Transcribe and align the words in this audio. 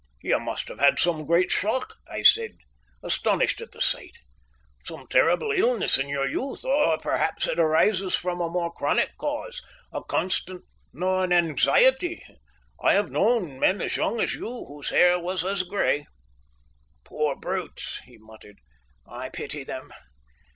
"You 0.23 0.39
must 0.39 0.67
have 0.69 0.79
had 0.79 0.97
some 0.97 1.27
great 1.27 1.51
shock," 1.51 1.93
I 2.07 2.23
said, 2.23 2.55
astonished 3.03 3.61
at 3.61 3.71
the 3.71 3.81
sight, 3.81 4.17
"some 4.83 5.05
terrible 5.07 5.51
illness 5.51 5.99
in 5.99 6.09
your 6.09 6.27
youth. 6.27 6.65
Or 6.65 6.97
perhaps 6.97 7.45
it 7.45 7.59
arises 7.59 8.15
from 8.15 8.41
a 8.41 8.49
more 8.49 8.73
chronic 8.73 9.15
cause 9.19 9.61
a 9.93 10.03
constant 10.03 10.63
gnawing 10.91 11.31
anxiety. 11.31 12.25
I 12.81 12.93
have 12.95 13.11
known 13.11 13.59
men 13.59 13.79
as 13.79 13.95
young 13.95 14.19
as 14.19 14.33
you 14.33 14.65
whose 14.65 14.89
hair 14.89 15.19
was 15.19 15.45
as 15.45 15.61
grey." 15.61 16.07
"Poor 17.03 17.35
brutes!" 17.35 18.01
he 18.03 18.17
muttered. 18.17 18.57
"I 19.05 19.29
pity 19.29 19.63
them." 19.63 19.91